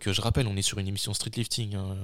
donc 0.00 0.08
euh, 0.08 0.12
je 0.14 0.20
rappelle, 0.22 0.46
on 0.46 0.56
est 0.56 0.62
sur 0.62 0.78
une 0.78 0.88
émission 0.88 1.12
street 1.12 1.32
lifting, 1.36 1.74
hein, 1.74 1.94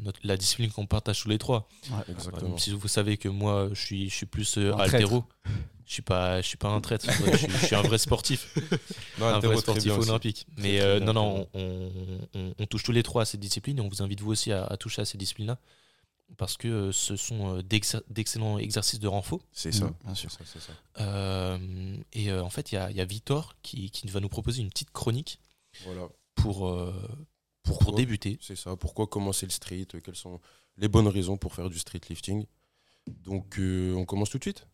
notre- 0.00 0.20
la 0.24 0.36
discipline 0.38 0.70
qu'on 0.70 0.86
partage 0.86 1.20
tous 1.22 1.28
les 1.28 1.36
trois. 1.38 1.68
Exactement. 2.08 2.48
Même 2.50 2.58
si 2.58 2.70
vous 2.72 2.88
savez 2.88 3.18
que 3.18 3.28
moi, 3.28 3.68
je 3.74 3.80
suis, 3.80 4.08
je 4.08 4.14
suis 4.14 4.26
plus 4.26 4.56
euh, 4.56 4.72
altéro. 4.76 5.24
Je 5.84 5.92
suis 5.94 6.02
pas, 6.02 6.40
je 6.40 6.46
suis 6.46 6.56
pas 6.56 6.68
un 6.68 6.80
traître. 6.80 7.04
je, 7.10 7.36
suis, 7.36 7.50
je 7.50 7.66
suis 7.66 7.74
un 7.74 7.82
vrai 7.82 7.98
sportif, 7.98 8.54
Non, 9.18 9.26
un 9.26 9.38
vrai 9.40 9.56
sportif 9.58 9.92
aussi. 9.92 10.08
olympique. 10.08 10.46
Mais 10.56 10.80
euh, 10.80 10.98
non, 11.00 11.12
non, 11.12 11.46
on, 11.52 11.90
on- 12.34 12.54
on 12.58 12.66
touche 12.66 12.84
tous 12.84 12.92
les 12.92 13.02
trois 13.02 13.22
à 13.22 13.24
cette 13.26 13.40
discipline 13.40 13.76
et 13.78 13.80
on 13.82 13.88
vous 13.88 14.00
invite 14.02 14.20
vous 14.22 14.30
aussi 14.30 14.50
à, 14.52 14.64
à 14.64 14.76
toucher 14.78 15.02
à 15.02 15.04
ces 15.04 15.18
disciplines-là 15.18 15.58
parce 16.38 16.56
que 16.56 16.68
euh, 16.68 16.92
ce 16.92 17.16
sont 17.16 17.56
euh, 17.58 17.62
d'ex- 17.62 17.96
d'excellents 18.08 18.56
exercices 18.58 19.00
de 19.00 19.08
renfort. 19.08 19.40
C'est 19.52 19.72
ça. 19.72 19.86
Mm, 19.86 19.94
bien 20.06 20.14
sûr. 20.14 20.30
C'est 20.30 20.46
ça, 20.46 20.60
ça. 20.60 20.72
Euh, 21.02 21.96
et 22.14 22.30
euh, 22.30 22.42
en 22.42 22.48
fait, 22.48 22.72
il 22.72 22.76
y 22.76 22.78
a, 22.78 22.90
il 22.90 22.96
y 22.96 23.00
a 23.02 23.04
Victor 23.04 23.54
qui, 23.62 23.90
qui 23.90 24.06
va 24.08 24.20
nous 24.20 24.30
proposer 24.30 24.62
une 24.62 24.70
petite 24.70 24.92
chronique 24.92 25.40
Voilà. 25.84 26.08
pour, 26.36 26.72
pour, 27.62 27.78
Pourquoi 27.78 27.96
débuter. 27.96 28.38
C'est 28.40 28.56
ça. 28.56 28.76
Pourquoi 28.76 29.06
commencer 29.06 29.46
le 29.46 29.52
street? 29.52 29.86
Quelles 30.04 30.16
sont 30.16 30.40
les 30.76 30.88
bonnes 30.88 31.08
raisons 31.08 31.36
pour 31.36 31.54
faire 31.54 31.70
du 31.70 31.78
street 31.78 32.00
lifting? 32.08 32.46
Donc, 33.06 33.58
euh, 33.58 33.94
on 33.94 34.04
commence 34.04 34.30
tout 34.30 34.38
de 34.38 34.44
suite? 34.44 34.66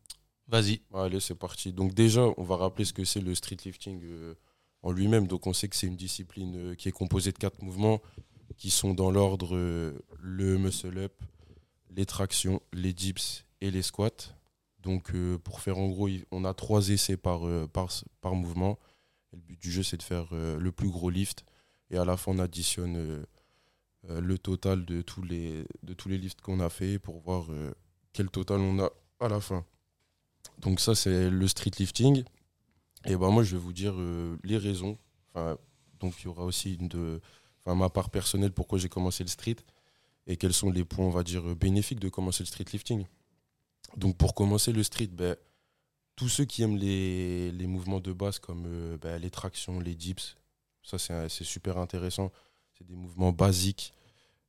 Vas-y. 0.47 0.81
Allez, 0.95 1.21
c'est 1.21 1.35
parti. 1.35 1.73
Donc, 1.73 1.95
déjà, 1.95 2.27
on 2.37 2.43
va 2.43 2.57
rappeler 2.57 2.85
ce 2.85 2.93
que 2.93 3.05
c'est 3.05 3.21
le 3.21 3.35
street 3.35 3.59
lifting 3.65 4.01
euh, 4.05 4.35
en 4.83 4.93
lui-même. 4.93 5.27
Donc, 5.27 5.47
on 5.47 5.53
sait 5.53 5.69
que 5.69 5.77
c'est 5.77 5.87
une 5.87 5.97
discipline 5.97 6.57
euh, 6.57 6.75
qui 6.75 6.89
est 6.89 6.93
composée 6.93 7.33
de 7.33 7.39
quatre 7.39 7.63
mouvements 7.63 8.01
qui 8.57 8.71
sont 8.71 8.95
dans 8.95 9.11
l'ordre 9.11 9.55
le 10.21 10.59
muscle-up, 10.59 11.13
les 11.95 12.07
tractions, 12.07 12.63
les 12.73 12.93
dips 12.93 13.45
et 13.61 13.71
les 13.71 13.83
squats. 13.83 14.35
Donc, 14.81 15.13
pour 15.45 15.61
faire 15.61 15.79
en 15.79 15.89
gros, 15.89 16.09
on 16.31 16.45
a 16.45 16.55
trois 16.55 16.89
essais 16.89 17.19
par, 17.19 17.43
par, 17.69 17.93
par 18.23 18.35
mouvement. 18.35 18.79
Et 19.33 19.37
le 19.37 19.43
but 19.43 19.61
du 19.61 19.71
jeu, 19.71 19.83
c'est 19.83 19.99
de 19.99 20.03
faire 20.03 20.33
le 20.33 20.73
plus 20.73 20.89
gros 20.89 21.11
lift. 21.11 21.45
Et 21.91 21.99
à 21.99 22.05
la 22.05 22.17
fin, 22.17 22.33
on 22.33 22.39
additionne 22.39 22.97
euh, 22.97 23.25
euh, 24.11 24.21
le 24.21 24.39
total 24.39 24.85
de 24.85 25.03
tous 25.03 25.23
les, 25.23 25.65
de 25.83 25.95
tous 25.95 26.09
les 26.09 26.19
lifts 26.19 26.41
qu'on 26.41 26.61
a 26.61 26.69
fait 26.69 26.99
pour 26.99 27.19
voir 27.21 27.47
euh, 27.51 27.73
quel 28.13 28.29
total 28.31 28.61
on 28.61 28.79
a 28.81 28.91
à 29.21 29.29
la 29.29 29.41
fin. 29.41 29.65
Donc 30.59 30.81
ça, 30.81 30.95
c'est 30.95 31.31
le 31.31 31.49
street 31.49 31.73
lifting. 31.79 32.25
Et 33.05 33.17
ben 33.17 33.31
moi, 33.31 33.43
je 33.43 33.57
vais 33.57 33.63
vous 33.63 33.73
dire 33.73 33.95
les 34.43 34.59
raisons. 34.59 34.99
Enfin, 35.29 35.57
donc 36.01 36.15
il 36.21 36.25
y 36.25 36.29
aura 36.29 36.45
aussi 36.45 36.77
de, 36.77 37.21
enfin, 37.65 37.77
ma 37.77 37.89
part 37.89 38.11
personnelle 38.11 38.53
pourquoi 38.53 38.79
j'ai 38.79 38.89
commencé 38.89 39.23
le 39.23 39.29
street 39.29 39.57
et 40.27 40.37
quels 40.37 40.53
sont 40.53 40.71
les 40.71 40.85
points, 40.85 41.07
on 41.07 41.11
va 41.11 41.23
dire, 41.23 41.55
bénéfiques 41.55 42.01
de 42.01 42.09
commencer 42.09 42.43
le 42.43 42.49
street 42.49 42.67
lifting. 42.73 43.05
Donc 43.97 44.17
pour 44.17 44.35
commencer 44.35 44.73
le 44.73 44.83
street, 44.83 45.09
ben, 45.09 45.37
tous 46.17 46.29
ceux 46.29 46.45
qui 46.45 46.63
aiment 46.63 46.77
les, 46.77 47.53
les 47.53 47.67
mouvements 47.67 48.01
de 48.01 48.13
base 48.13 48.41
comme 48.41 48.97
ben, 49.01 49.21
les 49.21 49.31
tractions, 49.31 49.79
les 49.79 49.95
dips, 49.95 50.37
ça 50.89 50.99
c'est 50.99 51.13
un- 51.13 51.29
super 51.29 51.79
intéressant. 51.79 52.31
C'est 52.77 52.87
des 52.87 52.95
mouvements 52.97 53.33
basiques 53.33 53.93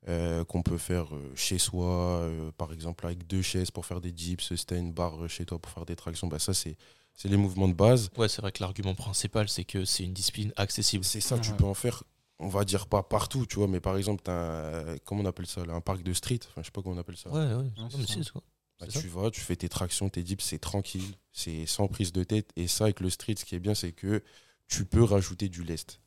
euh, 0.08 0.46
qu'on 0.46 0.62
peut 0.64 0.78
faire 0.78 1.14
euh, 1.14 1.34
chez 1.36 1.58
soi, 1.60 2.22
euh, 2.22 2.52
par 2.54 2.72
exemple 2.74 3.06
avec 3.06 3.28
deux 3.28 3.42
chaises 3.42 3.72
pour 3.72 3.86
faire 3.86 4.00
des 4.02 4.12
dips, 4.14 4.56
si 4.56 4.66
t'as 4.66 4.78
une 4.78 4.94
barre 4.94 5.28
chez 5.30 5.46
toi 5.46 5.60
pour 5.60 5.72
faire 5.72 5.86
des 5.86 5.96
tractions, 5.96 6.28
bah 6.28 6.40
ça 6.40 6.54
c'est 6.54 6.78
c'est 7.14 7.28
les 7.28 7.36
mouvements 7.38 7.68
de 7.68 7.74
base. 7.74 8.10
Ouais, 8.18 8.30
c'est 8.30 8.42
vrai 8.42 8.54
que 8.54 8.64
l'argument 8.64 8.96
principal, 8.96 9.50
c'est 9.50 9.66
que 9.66 9.84
c'est 9.84 10.04
une 10.06 10.14
discipline 10.14 10.54
accessible. 10.56 11.04
C'est 11.04 11.20
ça, 11.20 11.38
tu 11.38 11.52
Ouais. 11.52 11.58
peux 11.58 11.66
en 11.66 11.74
faire, 11.74 12.04
on 12.40 12.48
va 12.48 12.64
dire 12.64 12.88
pas 12.88 13.04
partout, 13.04 13.46
tu 13.46 13.58
vois, 13.58 13.68
mais 13.68 13.82
par 13.82 13.98
exemple, 13.98 14.22
t'as 14.24 14.32
un, 14.32 14.36
euh, 14.74 14.98
comment 15.04 15.24
on 15.24 15.26
appelle 15.26 15.46
ça, 15.48 15.66
là, 15.66 15.74
un 15.74 15.82
parc 15.82 16.02
de 16.02 16.14
street, 16.14 16.40
enfin 16.48 16.62
je 16.62 16.68
sais 16.68 16.72
pas 16.72 16.82
comment 16.82 16.96
on 16.96 17.00
appelle 17.00 17.18
ça. 17.18 17.30
Ouais, 17.30 17.40
ouais. 17.56 17.72
Non, 17.78 17.90
mais 17.98 18.06
ça. 18.08 18.32
quoi. 18.32 18.42
Bah, 18.80 18.88
tu 18.88 19.08
vas, 19.10 19.30
tu 19.32 19.42
fais 19.42 19.58
tes 19.58 19.68
tractions, 19.68 20.08
tes 20.08 20.24
dips, 20.24 20.42
c'est 20.46 20.60
tranquille, 20.60 21.16
c'est 21.34 21.66
sans 21.66 21.90
prise 21.90 22.14
de 22.14 22.24
tête. 22.24 22.52
Et 22.56 22.70
ça, 22.70 22.86
avec 22.86 23.02
le 23.02 23.10
street, 23.10 23.36
ce 23.38 23.44
qui 23.44 23.56
est 23.56 23.60
bien, 23.60 23.76
c'est 23.76 23.92
que 23.92 24.24
tu 24.68 24.86
peux 24.86 25.04
rajouter 25.04 25.50
du 25.50 25.64
lest. 25.66 26.00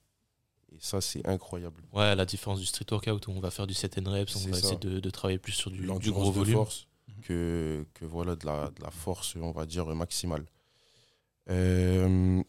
Et 0.74 0.78
ça, 0.80 1.00
c'est 1.00 1.26
incroyable. 1.26 1.82
Ouais, 1.92 2.04
à 2.04 2.14
la 2.14 2.24
différence 2.24 2.58
du 2.60 2.66
street 2.66 2.86
workout 2.90 3.26
où 3.28 3.30
on 3.32 3.40
va 3.40 3.50
faire 3.50 3.66
du 3.66 3.74
7 3.74 3.94
reps, 4.06 4.34
on 4.36 4.38
va 4.48 4.52
ça. 4.52 4.58
essayer 4.58 4.76
de, 4.76 5.00
de 5.00 5.10
travailler 5.10 5.38
plus 5.38 5.52
sur 5.52 5.70
du, 5.70 5.78
du 5.80 6.10
gros 6.12 6.30
de 6.30 6.34
volume. 6.36 6.54
force 6.54 6.86
que, 7.22 7.86
que 7.94 8.04
voilà, 8.04 8.34
de 8.36 8.46
la, 8.46 8.70
de 8.70 8.82
la 8.82 8.90
force, 8.90 9.36
on 9.36 9.52
va 9.52 9.66
dire, 9.66 9.86
maximale. 9.94 10.44
Euh, 11.50 12.42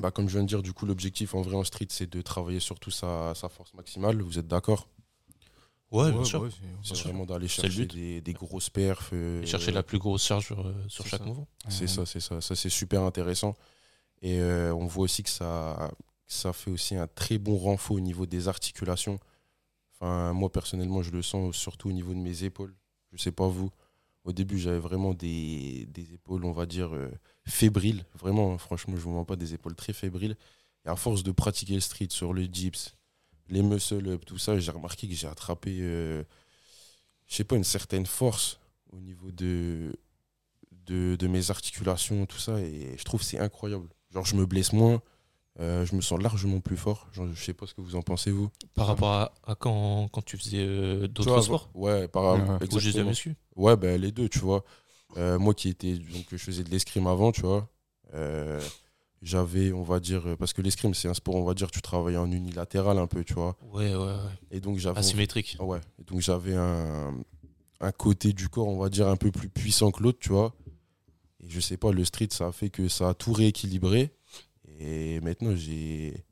bah, 0.00 0.10
comme 0.10 0.28
je 0.28 0.34
viens 0.34 0.42
de 0.42 0.48
dire, 0.48 0.62
du 0.62 0.72
coup, 0.72 0.86
l'objectif 0.86 1.34
en 1.34 1.42
vrai 1.42 1.54
en 1.56 1.64
street, 1.64 1.86
c'est 1.90 2.10
de 2.10 2.20
travailler 2.22 2.60
surtout 2.60 2.90
sa, 2.90 3.34
sa 3.34 3.48
force 3.48 3.74
maximale. 3.74 4.20
Vous 4.22 4.38
êtes 4.38 4.48
d'accord? 4.48 4.88
Ouais, 5.90 6.10
bien 6.10 6.24
sûr. 6.24 6.48
C'est 6.82 6.96
vraiment 7.02 7.26
d'aller 7.26 7.48
chercher 7.48 7.84
des, 7.86 8.20
des 8.22 8.32
grosses 8.32 8.70
perfs. 8.70 9.10
euh, 9.12 9.42
Et 9.42 9.46
chercher 9.46 9.72
la 9.72 9.82
plus 9.82 9.98
grosse 9.98 10.24
charge 10.24 10.46
sur, 10.46 10.66
euh, 10.66 10.72
sur 10.88 11.06
chaque 11.06 11.20
ça. 11.20 11.26
mouvement. 11.26 11.46
C'est 11.68 11.86
ça, 11.86 12.06
c'est 12.06 12.20
ça. 12.20 12.40
Ça, 12.40 12.54
c'est 12.56 12.70
super 12.70 13.02
intéressant. 13.02 13.54
Et 14.22 14.40
euh, 14.40 14.74
on 14.74 14.86
voit 14.86 15.04
aussi 15.04 15.22
que 15.22 15.28
ça, 15.28 15.90
ça 16.32 16.52
fait 16.52 16.70
aussi 16.70 16.96
un 16.96 17.06
très 17.06 17.38
bon 17.38 17.56
renfort 17.56 17.96
au 17.96 18.00
niveau 18.00 18.26
des 18.26 18.48
articulations. 18.48 19.18
Enfin, 19.94 20.32
moi, 20.32 20.50
personnellement, 20.50 21.02
je 21.02 21.10
le 21.10 21.22
sens 21.22 21.56
surtout 21.56 21.90
au 21.90 21.92
niveau 21.92 22.12
de 22.14 22.18
mes 22.18 22.44
épaules. 22.44 22.74
Je 23.12 23.18
sais 23.18 23.32
pas 23.32 23.46
vous. 23.46 23.70
Au 24.24 24.32
début, 24.32 24.58
j'avais 24.58 24.78
vraiment 24.78 25.14
des, 25.14 25.86
des 25.86 26.14
épaules, 26.14 26.44
on 26.44 26.52
va 26.52 26.66
dire, 26.66 26.94
euh, 26.94 27.10
fébriles. 27.46 28.04
Vraiment, 28.18 28.54
hein, 28.54 28.58
franchement, 28.58 28.94
je 28.94 29.00
ne 29.00 29.04
vous 29.04 29.12
mens 29.12 29.24
pas, 29.24 29.36
des 29.36 29.54
épaules 29.54 29.74
très 29.74 29.92
fébriles. 29.92 30.36
Et 30.84 30.88
à 30.88 30.96
force 30.96 31.22
de 31.22 31.32
pratiquer 31.32 31.74
le 31.74 31.80
street 31.80 32.08
sur 32.10 32.32
le 32.32 32.48
dips, 32.48 32.94
les 33.48 33.62
muscle-up, 33.62 34.24
tout 34.24 34.38
ça, 34.38 34.58
j'ai 34.58 34.70
remarqué 34.70 35.08
que 35.08 35.14
j'ai 35.14 35.26
attrapé, 35.26 35.78
euh, 35.80 36.24
je 37.26 37.34
sais 37.34 37.44
pas, 37.44 37.56
une 37.56 37.64
certaine 37.64 38.06
force 38.06 38.58
au 38.92 39.00
niveau 39.00 39.30
de, 39.30 39.92
de, 40.86 41.16
de 41.16 41.26
mes 41.26 41.50
articulations, 41.50 42.26
tout 42.26 42.38
ça. 42.38 42.60
Et 42.60 42.96
je 42.96 43.04
trouve 43.04 43.20
que 43.20 43.26
c'est 43.26 43.38
incroyable. 43.38 43.88
Genre, 44.10 44.24
je 44.24 44.36
me 44.36 44.46
blesse 44.46 44.72
moins, 44.72 45.02
euh, 45.60 45.84
je 45.84 45.94
me 45.94 46.00
sens 46.00 46.20
largement 46.20 46.60
plus 46.60 46.76
fort. 46.76 47.08
Je 47.12 47.22
sais 47.34 47.52
pas 47.52 47.66
ce 47.66 47.74
que 47.74 47.80
vous 47.82 47.94
en 47.96 48.02
pensez, 48.02 48.30
vous. 48.30 48.50
Par 48.74 48.86
rapport 48.86 49.12
à, 49.12 49.32
à 49.46 49.54
quand, 49.54 50.08
quand 50.12 50.22
tu 50.24 50.38
faisais 50.38 50.58
euh, 50.66 51.06
d'autres 51.08 51.40
sports 51.42 51.70
Ouais, 51.74 52.08
par 52.08 52.34
Ouais, 52.34 52.40
ouais. 52.40 52.48
Ou 52.72 52.78
juste 52.78 52.96
de 52.96 53.00
exactement. 53.02 53.08
muscu 53.10 53.36
Ouais, 53.56 53.76
ben 53.76 54.00
les 54.00 54.12
deux, 54.12 54.28
tu 54.28 54.38
vois. 54.38 54.64
Euh, 55.18 55.38
moi 55.38 55.52
qui 55.52 55.68
étais, 55.68 55.94
donc 55.98 56.24
je 56.30 56.36
faisais 56.38 56.64
de 56.64 56.70
l'escrime 56.70 57.06
avant, 57.06 57.32
tu 57.32 57.42
vois. 57.42 57.68
euh, 58.14 58.60
j'avais, 59.20 59.72
on 59.72 59.82
va 59.84 60.00
dire, 60.00 60.22
parce 60.38 60.52
que 60.52 60.62
l'escrime 60.62 60.94
c'est 60.94 61.06
un 61.06 61.14
sport, 61.14 61.36
on 61.36 61.44
va 61.44 61.54
dire, 61.54 61.70
tu 61.70 61.80
travailles 61.80 62.16
en 62.16 62.30
unilatéral 62.32 62.98
un 62.98 63.06
peu, 63.06 63.22
tu 63.22 63.34
vois. 63.34 63.56
Ouais, 63.72 63.94
ouais, 63.94 64.04
ouais. 64.04 64.16
Et 64.50 64.60
donc 64.60 64.78
j'avais, 64.78 64.98
Asymétrique. 64.98 65.56
ouais, 65.60 65.80
et 66.00 66.04
donc 66.04 66.20
j'avais 66.20 66.54
un, 66.56 67.14
un 67.80 67.92
côté 67.92 68.32
du 68.32 68.48
corps, 68.48 68.66
on 68.66 68.78
va 68.78 68.88
dire, 68.88 69.06
un 69.06 69.16
peu 69.16 69.30
plus 69.30 69.48
puissant 69.48 69.90
que 69.92 70.02
l'autre, 70.02 70.18
tu 70.20 70.30
vois. 70.30 70.54
Et 71.44 71.48
je 71.48 71.60
sais 71.60 71.76
pas, 71.76 71.92
le 71.92 72.04
street, 72.04 72.28
ça 72.30 72.46
a 72.48 72.52
fait 72.52 72.70
que 72.70 72.88
ça 72.88 73.10
a 73.10 73.14
tout 73.14 73.32
rééquilibré. 73.32 74.10
Et 74.82 75.20
maintenant 75.20 75.54
j'ai. 75.54 76.24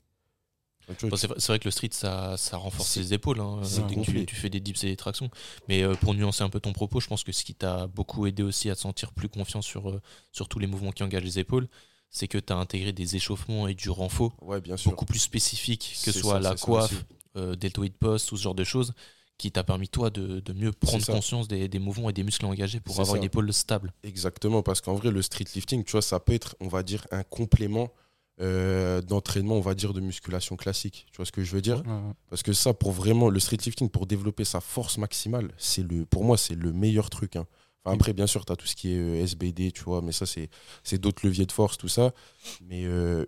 Bon, 1.03 1.16
c'est 1.16 1.28
vrai, 1.28 1.59
que 1.61 1.66
le 1.66 1.71
street, 1.71 1.91
ça, 1.93 2.37
ça 2.37 2.56
renforce 2.56 2.97
les 2.97 3.15
épaules 3.15 3.38
hein, 3.38 3.61
dès 3.88 3.94
que 3.94 4.00
tu, 4.00 4.27
tu 4.27 4.34
fais 4.34 4.50
des 4.50 4.59
dips 4.59 4.83
et 4.83 4.88
des 4.88 4.97
tractions. 4.97 5.31
Mais 5.69 5.84
euh, 5.84 5.94
pour 5.94 6.15
nuancer 6.15 6.43
un 6.43 6.49
peu 6.49 6.59
ton 6.59 6.72
propos, 6.72 6.99
je 6.99 7.06
pense 7.06 7.22
que 7.22 7.31
ce 7.31 7.44
qui 7.44 7.55
t'a 7.55 7.87
beaucoup 7.87 8.27
aidé 8.27 8.43
aussi 8.43 8.71
à 8.71 8.75
te 8.75 8.81
sentir 8.81 9.12
plus 9.12 9.28
confiant 9.28 9.62
sur, 9.62 9.89
euh, 9.89 10.03
sur 10.33 10.49
tous 10.49 10.59
les 10.59 10.66
mouvements 10.66 10.91
qui 10.91 11.05
engagent 11.05 11.22
les 11.22 11.39
épaules, 11.39 11.69
c'est 12.10 12.27
que 12.27 12.39
tu 12.39 12.53
as 12.53 12.56
intégré 12.56 12.93
des 12.93 13.15
échauffements 13.15 13.69
et 13.69 13.75
du 13.75 13.89
renfort 13.89 14.34
ouais, 14.43 14.60
bien 14.60 14.77
sûr. 14.77 14.91
beaucoup 14.91 15.05
plus 15.05 15.21
spécifiques, 15.21 15.97
que 16.05 16.10
ce 16.10 16.19
soit 16.19 16.43
ça, 16.43 16.50
la 16.50 16.56
coiffe, 16.56 17.05
euh, 17.37 17.55
deltoïde 17.55 17.94
post, 17.94 18.33
ou 18.33 18.37
ce 18.37 18.43
genre 18.43 18.56
de 18.56 18.65
choses, 18.65 18.93
qui 19.39 19.53
t'a 19.53 19.62
permis 19.62 19.89
toi 19.89 20.10
de, 20.10 20.41
de 20.41 20.53
mieux 20.53 20.72
prendre 20.72 21.06
conscience 21.06 21.47
des, 21.47 21.69
des 21.69 21.78
mouvements 21.78 22.10
et 22.10 22.12
des 22.12 22.25
muscles 22.25 22.47
engagés 22.47 22.81
pour 22.81 22.97
avoir 22.97 23.12
ça. 23.12 23.16
une 23.16 23.25
épaule 23.25 23.53
stable. 23.53 23.93
Exactement, 24.03 24.62
parce 24.62 24.81
qu'en 24.81 24.94
vrai, 24.94 25.12
le 25.12 25.22
street 25.22 25.47
lifting, 25.55 25.84
tu 25.84 25.93
vois, 25.93 26.03
ça 26.03 26.19
peut 26.19 26.33
être, 26.34 26.56
on 26.60 26.69
va 26.69 26.83
dire, 26.83 27.06
un 27.12 27.22
complément 27.22 27.93
euh, 28.41 29.01
d'entraînement, 29.03 29.55
on 29.56 29.61
va 29.61 29.75
dire, 29.75 29.93
de 29.93 30.01
musculation 30.01 30.57
classique. 30.57 31.07
Tu 31.10 31.16
vois 31.16 31.27
ce 31.27 31.33
que 31.33 31.42
je 31.45 31.53
veux 31.54 31.60
dire? 31.60 31.83
Ouais, 31.87 31.92
ouais. 31.92 32.13
Parce 32.28 32.42
que 32.42 32.53
ça, 32.53 32.72
pour 32.75 32.92
vraiment, 32.92 33.28
le 33.28 33.39
street 33.41 33.59
lifting, 33.65 33.89
pour 33.91 34.07
développer 34.07 34.45
sa 34.45 34.60
force 34.60 34.98
maximale, 34.98 35.53
c'est 35.59 35.83
le, 35.83 36.07
pour 36.07 36.25
moi, 36.25 36.37
c'est 36.37 36.54
le 36.54 36.72
meilleur 36.72 37.10
truc. 37.10 37.37
hein. 37.37 37.47
Enfin, 37.84 37.95
après, 37.95 38.13
bien 38.13 38.27
sûr, 38.27 38.45
tu 38.45 38.53
as 38.53 38.57
tout 38.57 38.66
ce 38.66 38.77
qui 38.77 38.92
est 38.92 38.98
euh, 38.98 39.22
SBD, 39.22 39.72
tu 39.72 39.83
vois, 39.84 40.03
mais 40.03 40.13
ça, 40.13 40.27
c'est 40.27 40.51
c'est 40.84 40.98
d'autres 40.98 41.27
leviers 41.27 41.47
de 41.47 41.53
force, 41.53 41.78
tout 41.78 41.89
ça. 41.89 42.13
Mais 42.60 42.84
euh, 42.84 43.25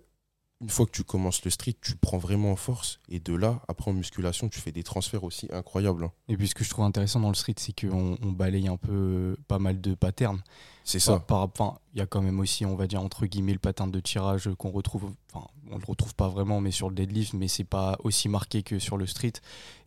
une 0.63 0.71
fois 0.71 0.87
que 0.87 0.93
tu 0.93 1.03
commences 1.05 1.45
le 1.45 1.51
street, 1.51 1.75
tu 1.83 1.97
prends 1.97 2.19
vraiment 2.19 2.53
en 2.53 2.57
force. 2.57 3.01
Et 3.09 3.19
de 3.19 3.35
là, 3.35 3.61
après, 3.69 3.91
en 3.91 3.95
musculation, 3.95 4.49
tu 4.49 4.61
fais 4.61 4.73
des 4.73 4.85
transferts 4.85 5.25
aussi 5.25 5.49
incroyables. 5.53 6.05
hein. 6.05 6.13
Et 6.29 6.37
puis 6.37 6.47
ce 6.49 6.55
que 6.55 6.63
je 6.65 6.71
trouve 6.71 6.85
intéressant 6.85 7.19
dans 7.21 7.29
le 7.29 7.35
street, 7.35 7.57
c'est 7.59 7.79
qu'on 7.79 8.17
on 8.23 8.31
balaye 8.33 8.69
un 8.69 8.77
peu 8.77 8.93
euh, 8.93 9.37
pas 9.49 9.59
mal 9.59 9.81
de 9.81 9.95
patterns. 9.95 10.41
C'est 10.85 10.99
ça. 11.01 11.21
par- 11.21 11.43
enfin, 11.43 11.79
il 11.95 11.99
y 11.99 12.01
a 12.01 12.07
quand 12.07 12.23
même 12.23 12.41
aussi, 12.41 12.65
on 12.65 12.75
va 12.77 12.87
dire, 12.87 13.01
entre 13.03 13.27
guillemets, 13.27 13.53
le 13.53 13.59
pattern 13.59 13.91
de 13.91 14.01
tirage 14.01 14.49
qu'on 14.59 14.71
retrouve. 14.71 15.13
Enfin, 15.33 15.47
on 15.71 15.79
le 15.79 15.85
retrouve 15.85 16.15
pas 16.15 16.29
vraiment, 16.29 16.61
mais 16.61 16.71
sur 16.71 16.89
le 16.89 16.95
deadlift, 16.95 17.35
mais 17.35 17.49
c'est 17.49 17.65
pas 17.65 17.97
aussi 18.05 18.29
marqué 18.29 18.63
que 18.63 18.79
sur 18.79 18.97
le 18.97 19.07
street. 19.07 19.35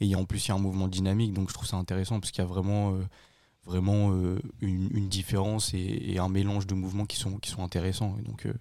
Et 0.02 0.16
en 0.16 0.26
plus, 0.26 0.46
il 0.46 0.50
y 0.50 0.52
a 0.52 0.56
un 0.56 0.60
mouvement 0.60 0.88
dynamique, 0.88 1.34
donc 1.34 1.50
je 1.50 1.54
trouve 1.54 1.68
ça 1.68 1.78
intéressant 1.78 2.20
parce 2.20 2.32
qu'il 2.32 2.42
y 2.44 2.46
a 2.46 2.50
vraiment, 2.50 2.94
euh, 2.96 3.04
vraiment 3.66 4.12
euh, 4.14 4.40
une, 4.62 4.90
une 4.96 5.10
différence 5.10 5.74
et, 5.74 5.80
et 5.80 6.20
un 6.20 6.30
mélange 6.30 6.68
de 6.68 6.76
mouvements 6.76 7.06
qui 7.06 7.18
sont, 7.18 7.38
qui 7.40 7.50
sont 7.50 7.64
intéressants. 7.64 8.16
Et 8.20 8.24
donc, 8.24 8.46
euh, 8.46 8.54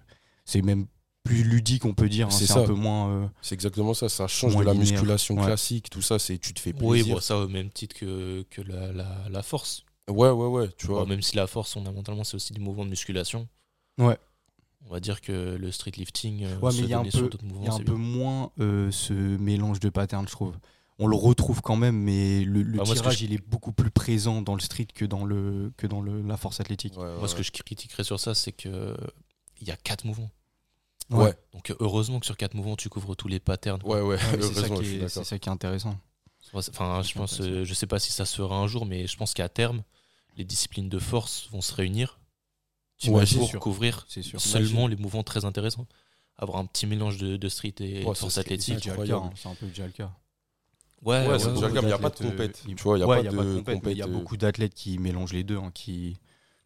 c'est 0.45 0.61
même 0.61 0.87
plus 1.25 1.43
ludique, 1.43 1.83
on 1.83 1.93
peut 1.93 2.07
dire. 2.07 2.27
hein. 2.27 2.31
C'est 2.31 2.49
un 2.53 2.63
peu 2.63 2.73
moins. 2.73 3.09
euh, 3.09 3.27
C'est 3.41 3.55
exactement 3.55 3.93
ça. 3.93 4.07
Ça 4.07 4.27
change 4.27 4.55
de 4.55 4.61
la 4.61 4.71
linéaire. 4.73 4.91
musculation 4.93 5.35
Ouais. 5.35 5.43
classique, 5.45 5.89
tout 5.89 6.01
ça. 6.01 6.19
C'est 6.19 6.37
tu 6.37 6.53
te 6.53 6.59
fais 6.61 6.73
Oui, 6.79 6.99
plaisir. 6.99 7.15
bon, 7.15 7.21
ça 7.21 7.37
au 7.37 7.47
même 7.49 7.69
titre 7.71 7.95
que, 7.97 8.43
que 8.49 8.61
la, 8.61 8.93
la, 8.93 9.17
la 9.29 9.43
force. 9.43 9.83
Ouais, 10.09 10.29
ouais, 10.29 10.47
ouais, 10.47 10.69
tu 10.77 10.87
vois. 10.87 11.01
Bon, 11.03 11.09
même 11.09 11.21
si 11.21 11.35
la 11.35 11.47
force, 11.47 11.73
fondamentalement, 11.73 12.23
c'est 12.23 12.35
aussi 12.35 12.53
des 12.53 12.59
mouvements 12.61 12.85
de 12.85 12.91
musculation. 12.91 13.47
Ouais. 13.97 14.17
On 14.87 14.93
va 14.93 14.99
dire 14.99 15.19
que 15.19 15.55
le 15.59 15.71
street 15.71 15.93
lifting, 15.97 16.43
euh, 16.43 16.59
Ouais, 16.59 16.71
se 16.71 16.77
mais 16.77 16.83
il 16.83 16.89
y 16.89 16.93
a 16.93 16.99
un 16.99 17.03
peu- 17.03 17.29
y 17.63 17.67
a 17.67 17.73
un 17.73 17.79
peu 17.79 17.93
moins 17.95 18.51
euh, 18.59 18.91
ce 18.91 19.13
mélange 19.13 19.79
de 19.79 19.89
patterns, 19.89 20.27
je 20.27 20.31
trouve. 20.31 20.55
on 20.99 21.07
le 21.07 21.15
retrouve 21.17 21.61
quand 21.61 21.75
même, 21.75 21.97
mais 21.97 22.45
le, 22.45 22.61
le 22.61 22.77
Bah, 22.77 22.83
moi, 22.85 22.95
tirage, 22.95 23.17
je- 23.17 23.25
il 23.25 23.33
est 23.33 23.45
beaucoup 23.49 23.71
plus 23.73 23.89
présent 23.89 24.41
dans 24.43 24.53
le 24.53 24.61
street 24.61 24.87
que 24.93 25.03
dans, 25.05 25.25
le, 25.25 25.73
que 25.75 25.87
dans 25.87 26.01
le, 26.01 26.21
la 26.21 26.37
force 26.37 26.59
athlétique. 26.61 26.95
Ouais, 26.97 27.17
Moi, 27.17 27.27
ce 27.27 27.33
que 27.35 27.41
je 27.43 27.51
critiquerais 27.51 28.03
sur 28.05 28.19
ça, 28.19 28.33
c'est 28.35 28.51
que 28.53 28.95
il 29.59 29.67
y 29.67 29.71
a 29.71 29.75
quatre 29.75 30.05
mouvements. 30.05 30.29
Ouais. 31.09 31.33
Donc 31.53 31.73
heureusement 31.79 32.19
que 32.19 32.25
sur 32.25 32.35
quatre 32.37 32.53
mouvements, 32.55 32.75
tu 32.75 32.89
couvres 32.89 33.15
tous 33.15 33.27
les 33.27 33.39
patterns. 33.39 33.81
Ouais, 33.83 34.01
ouais, 34.01 34.17
c'est 34.39 35.07
ça, 35.07 35.23
ça 35.23 35.39
qui 35.39 35.49
est 35.49 35.51
intéressant. 35.51 35.95
Enfin, 36.53 37.01
je 37.03 37.13
pense, 37.13 37.41
euh, 37.41 37.63
je 37.63 37.73
sais 37.73 37.87
pas 37.87 37.99
si 37.99 38.11
ça 38.11 38.25
se 38.25 38.35
fera 38.37 38.55
un 38.57 38.67
jour, 38.67 38.85
mais 38.85 39.07
je 39.07 39.17
pense 39.17 39.33
qu'à 39.33 39.49
terme, 39.49 39.83
les 40.37 40.43
disciplines 40.45 40.89
de 40.89 40.99
force 40.99 41.49
vont 41.51 41.61
se 41.61 41.73
réunir 41.73 42.19
Ouais, 43.07 43.25
pour 43.25 43.47
sûr. 43.49 43.59
couvrir 43.59 44.05
sûr. 44.07 44.39
seulement 44.39 44.87
les 44.87 44.95
mouvements 44.95 45.23
très 45.23 45.43
intéressants. 45.45 45.85
Avoir 46.37 46.59
un 46.59 46.65
petit 46.65 46.85
mélange 46.87 47.17
de, 47.17 47.35
de 47.37 47.49
street 47.49 47.73
et 47.79 48.03
Ouais, 48.03 48.09
de 48.11 48.17
force 48.17 48.37
athlétique. 48.37 48.87
hein, 48.87 49.29
c'est 49.35 49.47
un 49.49 49.55
peu 49.55 49.67
déjà 49.67 49.85
le 49.85 49.91
cas. 49.91 50.11
Ouais, 51.01 51.21
Ouais, 51.21 51.27
ouais, 51.33 51.39
c'est 51.39 51.53
déjà 51.53 51.67
le 51.67 51.73
cas, 51.73 51.81
mais 51.81 51.87
il 51.87 51.91
n'y 51.91 51.93
a 51.93 51.97
pas 51.99 52.09
de 52.09 52.15
compète. 52.17 52.63
euh, 52.67 52.73
Tu 52.75 52.83
vois, 52.83 52.97
il 52.97 53.01
n'y 53.01 53.03
a 53.03 53.07
Ouais, 53.07 53.17
pas 53.17 53.23
y 53.23 53.27
a 53.27 53.31
de 53.31 53.35
pas 53.37 53.43
de 53.43 53.59
compète, 53.75 53.91
il 53.93 53.97
y 53.97 54.01
a 54.01 54.05
euh, 54.05 54.07
beaucoup 54.09 54.37
d'athlètes 54.37 54.73
qui 54.73 54.97
mélangent 54.97 55.33
les 55.33 55.43
deux, 55.43 55.57
hein, 55.57 55.71
qui, 55.73 56.17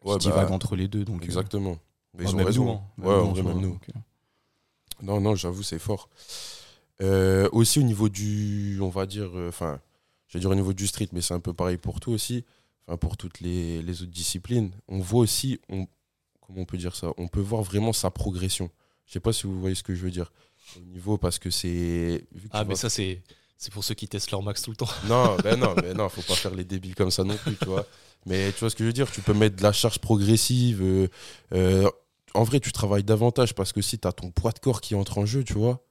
qui 0.02 0.06
bah, 0.06 0.18
divaguent 0.18 0.52
entre 0.52 0.76
les 0.76 0.88
deux. 0.88 1.04
Donc, 1.04 1.22
euh, 1.22 1.24
Exactement. 1.24 1.76
Mais 2.14 2.24
ils 2.24 2.34
ont 2.34 2.44
raison. 2.44 2.72
hein. 2.72 2.82
Même 3.42 3.60
nous. 3.60 3.78
Non, 5.02 5.20
non, 5.20 5.34
j'avoue, 5.34 5.62
c'est 5.62 5.78
fort. 5.78 6.08
Euh, 7.02 7.48
aussi 7.52 7.78
au 7.78 7.82
niveau 7.82 8.08
du, 8.08 8.78
on 8.82 8.88
va 8.88 9.06
dire, 9.06 9.30
euh, 9.34 9.48
enfin, 9.48 9.80
je 10.28 10.34
vais 10.34 10.40
dire 10.40 10.50
au 10.50 10.54
niveau 10.54 10.72
du 10.72 10.86
street, 10.86 11.08
mais 11.12 11.22
c'est 11.22 11.34
un 11.34 11.40
peu 11.40 11.54
pareil 11.54 11.78
pour 11.78 11.98
tout 12.00 12.12
aussi, 12.12 12.44
enfin 12.86 12.96
pour 12.98 13.16
toutes 13.16 13.40
les, 13.40 13.82
les 13.82 14.02
autres 14.02 14.10
disciplines. 14.12 14.70
On 14.88 14.98
voit 14.98 15.20
aussi, 15.20 15.58
on, 15.70 15.86
comment 16.40 16.60
on 16.60 16.64
peut 16.66 16.76
dire 16.76 16.94
ça 16.94 17.12
On 17.16 17.28
peut 17.28 17.40
voir 17.40 17.62
vraiment 17.62 17.92
sa 17.92 18.10
progression. 18.10 18.70
Je 19.06 19.14
sais 19.14 19.20
pas 19.20 19.32
si 19.32 19.46
vous 19.46 19.58
voyez 19.58 19.74
ce 19.74 19.82
que 19.82 19.94
je 19.94 20.02
veux 20.02 20.10
dire. 20.10 20.30
Au 20.76 20.80
niveau, 20.80 21.16
parce 21.16 21.38
que 21.38 21.50
c'est. 21.50 22.24
Ah, 22.52 22.64
mais 22.64 22.76
ça, 22.76 22.90
c'est 22.90 23.22
c'est 23.56 23.72
pour 23.72 23.84
ceux 23.84 23.94
qui 23.94 24.08
testent 24.08 24.30
leur 24.30 24.42
max 24.42 24.62
tout 24.62 24.70
le 24.70 24.76
temps. 24.76 24.88
Non, 25.06 25.36
ben 25.42 25.58
non, 25.58 25.74
mais 25.82 25.94
non, 25.94 26.08
faut 26.08 26.22
pas 26.22 26.34
faire 26.34 26.54
les 26.54 26.64
débiles 26.64 26.94
comme 26.94 27.10
ça 27.10 27.24
non 27.24 27.36
plus, 27.36 27.56
tu 27.56 27.66
vois. 27.66 27.86
Mais 28.26 28.52
tu 28.52 28.60
vois 28.60 28.70
ce 28.70 28.76
que 28.76 28.84
je 28.84 28.86
veux 28.86 28.92
dire 28.92 29.10
Tu 29.10 29.20
peux 29.20 29.34
mettre 29.34 29.56
de 29.56 29.62
la 29.62 29.72
charge 29.72 29.98
progressive. 29.98 31.08
euh, 31.52 31.90
en 32.34 32.42
vrai, 32.44 32.60
tu 32.60 32.72
travailles 32.72 33.04
davantage 33.04 33.54
parce 33.54 33.72
que 33.72 33.82
si 33.82 33.98
tu 33.98 34.06
as 34.08 34.12
ton 34.12 34.30
poids 34.30 34.52
de 34.52 34.58
corps 34.58 34.80
qui 34.80 34.94
entre 34.94 35.18
en 35.18 35.26
jeu, 35.26 35.44
tu 35.44 35.54
vois. 35.54 35.84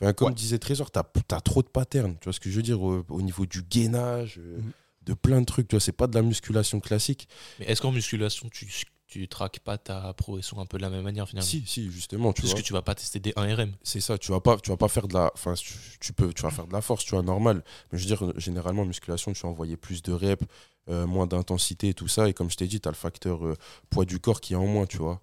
Enfin, 0.00 0.12
comme 0.12 0.28
Ouais. 0.28 0.34
disait 0.34 0.58
Trésor, 0.58 0.90
tu 0.90 0.98
as, 0.98 1.40
trop 1.40 1.62
de 1.62 1.68
patterns. 1.68 2.16
Tu 2.20 2.24
vois 2.24 2.32
ce 2.32 2.40
que 2.40 2.50
je 2.50 2.56
veux 2.56 2.62
dire 2.62 2.82
au, 2.82 3.02
au 3.08 3.22
niveau 3.22 3.46
du 3.46 3.62
gainage, 3.62 4.38
euh, 4.38 4.58
Mhm. 4.58 4.72
de 5.02 5.14
plein 5.14 5.40
de 5.40 5.46
trucs. 5.46 5.68
Tu 5.68 5.76
vois, 5.76 5.80
c'est 5.80 5.92
pas 5.92 6.06
de 6.06 6.14
la 6.14 6.22
musculation 6.22 6.80
classique. 6.80 7.28
Mais 7.58 7.66
est-ce 7.66 7.80
qu'en 7.80 7.92
musculation, 7.92 8.48
tu, 8.50 8.68
tu 9.06 9.26
traques 9.28 9.60
pas 9.60 9.78
ta 9.78 10.12
progression 10.12 10.60
un 10.60 10.66
peu 10.66 10.76
de 10.76 10.82
la 10.82 10.90
même 10.90 11.02
manière 11.04 11.26
finalement? 11.28 11.48
Si, 11.48 11.64
si, 11.66 11.90
justement, 11.90 12.32
tu 12.34 12.42
Parce 12.42 12.52
vois. 12.52 12.60
que 12.60 12.66
tu 12.66 12.72
vas 12.74 12.82
pas 12.82 12.94
tester 12.94 13.20
des 13.20 13.32
1RM. 13.32 13.72
C'est 13.82 14.00
ça, 14.00 14.18
tu 14.18 14.32
vas 14.32 14.40
pas, 14.40 14.58
tu 14.58 14.68
vas 14.70 14.76
pas 14.76 14.88
faire 14.88 15.08
de 15.08 15.14
la, 15.14 15.30
enfin, 15.32 15.54
tu, 15.54 15.72
tu 16.00 16.12
peux, 16.12 16.30
tu 16.34 16.42
vas 16.42 16.50
faire 16.50 16.66
de 16.66 16.72
la 16.74 16.82
force, 16.82 17.04
tu 17.04 17.12
vois, 17.12 17.22
normal. 17.22 17.64
Mais 17.90 17.98
je 17.98 18.06
veux 18.06 18.14
dire, 18.16 18.38
généralement, 18.38 18.82
en 18.82 18.86
musculation, 18.86 19.32
tu 19.32 19.40
vas 19.42 19.48
envoyer 19.48 19.78
plus 19.78 20.02
de 20.02 20.12
reps, 20.12 20.44
euh, 20.90 21.06
moins 21.06 21.26
d'intensité 21.26 21.88
et 21.90 21.94
tout 21.94 22.08
ça. 22.08 22.28
Et 22.28 22.34
comme 22.34 22.50
je 22.50 22.56
t'ai 22.56 22.66
dit, 22.66 22.80
tu 22.82 22.88
as 22.88 22.92
le 22.92 22.96
facteur 22.96 23.46
euh, 23.46 23.54
poids 23.88 24.04
du 24.04 24.18
corps 24.20 24.42
qui 24.42 24.52
est 24.52 24.56
en 24.56 24.66
moins, 24.66 24.84
tu 24.86 24.98
vois. 24.98 25.22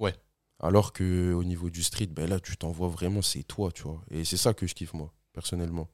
Ouais. 0.00 0.14
Alors 0.58 0.92
que 0.92 1.32
au 1.32 1.44
niveau 1.44 1.70
du 1.70 1.82
street, 1.82 2.08
ben 2.08 2.28
là, 2.28 2.40
tu 2.40 2.56
t'envoies 2.56 2.88
vraiment, 2.88 3.22
c'est 3.22 3.44
toi, 3.44 3.70
tu 3.72 3.82
vois. 3.84 4.02
Et 4.10 4.24
c'est 4.24 4.36
ça 4.36 4.52
que 4.54 4.66
je 4.66 4.74
kiffe, 4.74 4.92
moi, 4.94 5.12
personnellement. 5.32 5.88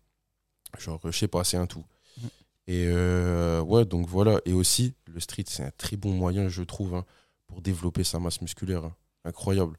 Genre, 0.79 1.01
je 1.05 1.11
sais 1.17 1.29
pas, 1.29 1.45
c'est 1.45 1.57
un 1.57 1.67
tout. 1.67 1.85
Mhm. 2.21 2.29
Et 2.69 2.87
euh, 2.89 3.61
ouais, 3.63 3.85
donc 3.85 4.07
voilà. 4.09 4.41
Et 4.45 4.53
aussi, 4.53 4.95
le 5.07 5.21
street, 5.21 5.45
c'est 5.49 5.63
un 5.65 5.71
très 5.77 5.97
bon 5.97 6.13
moyen, 6.13 6.49
je 6.49 6.63
trouve, 6.63 6.95
hein, 6.95 7.05
pour 7.47 7.61
développer 7.63 8.03
sa 8.05 8.19
masse 8.19 8.41
musculaire. 8.41 8.85
hein. 8.85 8.95
Incroyable. 9.25 9.77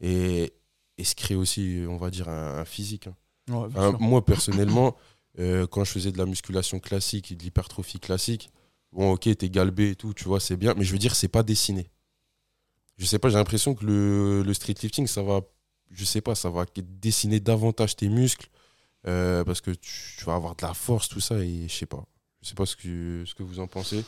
Et, 0.00 0.52
et 0.98 1.04
se 1.04 1.14
créer 1.14 1.36
aussi, 1.36 1.84
on 1.88 1.96
va 1.96 2.10
dire, 2.10 2.28
un, 2.28 2.58
un 2.58 2.64
physique. 2.64 3.08
hein. 3.08 3.16
ouais, 3.48 3.66
Enfin, 3.74 3.96
moi, 4.00 4.24
personnellement, 4.24 4.96
euh, 5.40 5.66
quand 5.66 5.84
je 5.84 5.90
faisais 5.92 6.12
de 6.12 6.18
la 6.18 6.26
musculation 6.26 6.78
classique 6.80 7.32
et 7.32 7.34
de 7.34 7.42
l'hypertrophie 7.42 7.98
classique, 8.00 8.50
bon, 8.92 9.12
ok, 9.12 9.36
t'es 9.36 9.50
galbé 9.50 9.90
et 9.90 9.96
tout, 9.96 10.14
tu 10.14 10.24
vois, 10.24 10.38
c'est 10.40 10.56
bien, 10.56 10.74
mais 10.76 10.84
je 10.84 10.92
veux 10.92 10.98
dire, 10.98 11.16
c'est 11.16 11.28
pas 11.28 11.42
dessiné. 11.42 11.90
Je 12.98 13.06
sais 13.06 13.18
pas, 13.18 13.28
j'ai 13.28 13.36
l'impression 13.36 13.74
que 13.74 13.84
le, 13.84 14.42
le 14.42 14.54
street 14.54 14.74
lifting, 14.82 15.06
ça 15.06 15.22
va, 15.22 15.40
je 15.90 16.04
sais 16.04 16.20
pas, 16.20 16.34
ça 16.34 16.50
va 16.50 16.66
dessiner 16.76 17.40
davantage 17.40 17.96
tes 17.96 18.08
muscles, 18.08 18.48
euh, 19.06 19.44
parce 19.44 19.60
que 19.60 19.70
tu, 19.70 20.24
vas 20.24 20.34
avoir 20.34 20.56
de 20.56 20.66
la 20.66 20.74
force, 20.74 21.08
tout 21.08 21.20
ça, 21.20 21.38
et 21.38 21.68
je 21.68 21.74
sais 21.74 21.86
pas. 21.86 22.04
Je 22.42 22.48
sais 22.48 22.54
pas 22.54 22.66
ce 22.66 22.76
que 22.76 23.42
vous 23.42 23.60
en 23.60 23.66
pensez. 23.66 24.04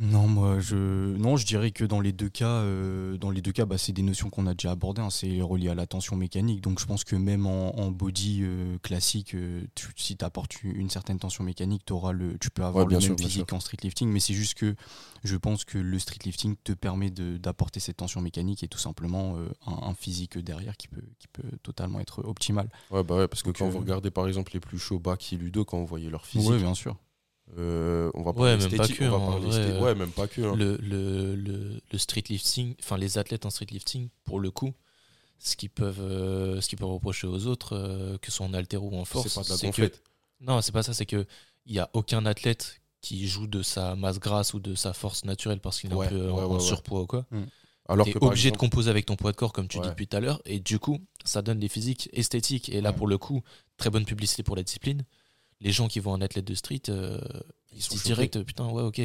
Non, 0.00 0.26
moi, 0.26 0.58
je, 0.58 0.74
non, 1.16 1.36
je 1.36 1.46
dirais 1.46 1.70
que 1.70 1.84
dans 1.84 2.00
les 2.00 2.10
deux 2.12 2.28
cas, 2.28 2.48
euh, 2.48 3.16
dans 3.16 3.30
les 3.30 3.40
deux 3.40 3.52
cas, 3.52 3.64
bah, 3.64 3.78
c'est 3.78 3.92
des 3.92 4.02
notions 4.02 4.28
qu'on 4.28 4.48
a 4.48 4.54
déjà 4.54 4.72
abordées. 4.72 5.00
hein, 5.00 5.08
c'est 5.08 5.40
relié 5.40 5.68
à 5.68 5.76
la 5.76 5.86
tension 5.86 6.16
mécanique. 6.16 6.60
Donc, 6.62 6.80
je 6.80 6.84
pense 6.84 7.04
que 7.04 7.14
même 7.14 7.46
en, 7.46 7.78
en 7.78 7.92
body 7.92 8.40
euh, 8.42 8.76
classique, 8.78 9.36
euh, 9.36 9.62
tu- 9.76 9.92
si 9.94 10.16
tu 10.16 10.24
apportes 10.24 10.60
une 10.64 10.90
certaine 10.90 11.20
tension 11.20 11.44
mécanique, 11.44 11.82
auras 11.92 12.10
le, 12.10 12.36
tu 12.40 12.50
peux 12.50 12.64
avoir 12.64 12.86
Ouais, 12.86 12.88
bien 12.88 12.98
le 12.98 13.02
sûr, 13.02 13.10
même 13.10 13.16
bien 13.18 13.28
physique 13.28 13.46
qu'en 13.46 13.60
street 13.60 13.76
lifting. 13.84 14.08
Mais 14.08 14.18
c'est 14.18 14.34
juste 14.34 14.54
que 14.54 14.74
je 15.22 15.36
pense 15.36 15.64
que 15.64 15.78
le 15.78 15.98
street 16.00 16.18
lifting 16.24 16.56
te 16.64 16.72
permet 16.72 17.10
d'apporter 17.10 17.78
cette 17.78 17.98
tension 17.98 18.20
mécanique 18.20 18.64
et 18.64 18.68
tout 18.68 18.78
simplement 18.78 19.36
un, 19.64 19.72
un 19.90 19.94
physique 19.94 20.38
derrière 20.38 20.76
qui 20.76 20.88
peut, 20.88 21.04
qui 21.20 21.28
peut 21.28 21.48
totalement 21.62 22.00
être 22.00 22.24
optimal. 22.26 22.68
Ouais, 22.90 23.04
bah 23.04 23.14
ouais, 23.16 23.28
parce 23.28 23.44
que 23.44 23.50
quand 23.50 23.68
vous 23.68 23.78
regardez 23.78 24.10
par 24.10 24.26
exemple 24.26 24.50
les 24.54 24.60
plus 24.60 24.78
chauds, 24.78 24.98
Baki, 24.98 25.36
Ludo, 25.36 25.64
quand 25.64 25.78
vous 25.78 25.86
voyez 25.86 26.10
leur 26.10 26.26
physique, 26.26 26.50
Oui, 26.50 26.58
bien 26.58 26.74
sûr. 26.74 26.96
Euh, 27.58 28.10
on 28.14 28.22
va 28.22 28.30
Ouais, 28.30 28.34
parler 28.34 28.50
même 28.56 28.60
pas 28.60 28.66
esthétique, 28.84 28.98
que, 28.98 29.04
on 29.04 29.10
va 29.10 29.16
en 29.18 29.30
parler 29.32 29.46
vrai, 29.46 29.60
euh, 29.60 29.80
Ouais, 29.82 29.94
même 29.94 30.10
pas 30.10 30.26
que. 30.26 30.40
hein. 30.42 30.56
Le, 30.56 30.76
le, 30.78 31.34
le, 31.36 31.80
le 31.92 31.98
street 31.98 32.24
lifting, 32.28 32.74
enfin 32.80 32.96
les 32.96 33.18
athlètes 33.18 33.46
en 33.46 33.50
street 33.50 33.66
lifting, 33.70 34.08
pour 34.24 34.40
le 34.40 34.50
coup, 34.50 34.72
ce 35.38 35.56
qu'ils 35.56 35.70
peuvent, 35.70 36.00
euh, 36.00 36.60
ce 36.60 36.68
qu'ils 36.68 36.78
peuvent 36.78 36.88
reprocher 36.88 37.26
aux 37.26 37.46
autres, 37.46 37.74
euh, 37.76 38.16
que 38.18 38.30
ce 38.30 38.36
soit 38.38 38.46
en 38.46 38.54
alter 38.54 38.78
ou 38.78 38.96
en 38.96 39.04
force, 39.04 39.28
C'est 39.28 39.34
pas 39.34 39.56
de 39.56 39.66
la 39.66 39.72
que 39.90 39.96
non, 40.40 40.60
c'est 40.62 40.72
pas 40.72 40.82
ça, 40.82 40.94
c'est 40.94 41.06
que 41.06 41.26
il 41.66 41.74
y 41.74 41.78
a 41.78 41.88
aucun 41.92 42.26
athlète 42.26 42.80
qui 43.00 43.26
joue 43.28 43.46
de 43.46 43.62
sa 43.62 43.94
masse 43.94 44.18
grasse 44.18 44.54
ou 44.54 44.58
de 44.60 44.74
sa 44.74 44.92
force 44.94 45.24
naturelle 45.24 45.60
parce 45.60 45.80
qu'il 45.80 45.92
est 45.92 45.94
Ouais, 45.94 46.06
un 46.06 46.10
peu 46.10 46.24
ouais, 46.26 46.30
en, 46.32 46.36
ouais, 46.38 46.42
en 46.44 46.54
ouais. 46.54 46.60
surpoids 46.60 47.02
ou 47.02 47.06
quoi. 47.06 47.26
Alors 47.86 48.06
T'es 48.06 48.14
que 48.14 48.18
obligé 48.24 48.50
de 48.50 48.56
composer 48.56 48.88
avec 48.90 49.04
ton 49.04 49.14
poids 49.16 49.30
de 49.32 49.36
corps 49.36 49.52
comme 49.52 49.68
tu 49.68 49.76
dis 49.78 49.82
Ouais. 49.82 49.90
depuis 49.90 50.06
tout 50.08 50.16
à 50.16 50.20
l'heure 50.20 50.40
et 50.46 50.58
du 50.58 50.78
coup 50.78 50.98
ça 51.26 51.42
donne 51.42 51.58
des 51.58 51.68
physiques 51.68 52.08
esthétiques 52.14 52.70
et 52.70 52.80
là 52.80 52.90
Ouais. 52.90 52.96
pour 52.96 53.06
le 53.06 53.18
coup 53.18 53.42
très 53.76 53.90
bonne 53.90 54.06
publicité 54.06 54.42
pour 54.42 54.56
la 54.56 54.62
discipline. 54.62 55.02
Les 55.64 55.72
gens 55.72 55.88
qui 55.88 55.98
voient 55.98 56.12
un 56.14 56.20
athlète 56.20 56.44
de 56.44 56.54
street, 56.54 56.82
euh, 56.88 57.18
ils, 57.72 57.78
Ils 57.78 57.82
se 57.82 57.88
sont 57.88 57.94
disent 57.96 58.04
direct 58.04 58.42
putain 58.44 58.68
ouais 58.68 58.82
ok 58.82 59.00